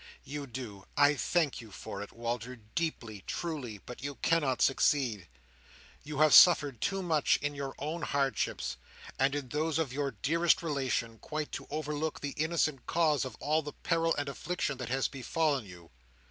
You 0.23 0.47
do. 0.47 0.85
I 0.97 1.13
thank 1.13 1.61
you 1.61 1.69
for 1.71 2.01
it, 2.01 2.11
Walter, 2.11 2.55
deeply, 2.55 3.23
truly; 3.27 3.77
but 3.77 4.01
you 4.01 4.15
cannot 4.15 4.59
succeed. 4.63 5.27
You 6.03 6.17
have 6.21 6.33
suffered 6.33 6.81
too 6.81 7.03
much 7.03 7.37
in 7.39 7.53
your 7.53 7.75
own 7.77 8.01
hardships, 8.01 8.77
and 9.19 9.35
in 9.35 9.49
those 9.49 9.77
of 9.77 9.93
your 9.93 10.09
dearest 10.09 10.63
relation, 10.63 11.19
quite 11.19 11.51
to 11.51 11.67
overlook 11.69 12.19
the 12.19 12.33
innocent 12.35 12.87
cause 12.87 13.25
of 13.25 13.35
all 13.35 13.61
the 13.61 13.73
peril 13.73 14.15
and 14.17 14.27
affliction 14.27 14.79
that 14.79 14.89
has 14.89 15.07
befallen 15.07 15.65
you. 15.67 15.91